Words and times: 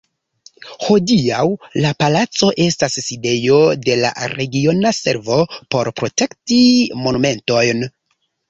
Hodiaŭ 0.85 1.43
la 1.83 1.91
palaco 2.03 2.49
estas 2.65 2.97
sidejo 3.09 3.59
de 3.89 3.99
la 4.01 4.11
Regiona 4.33 4.95
Servo 5.03 5.39
por 5.77 5.93
Protekti 6.03 6.61
Monumentojn. 7.05 7.89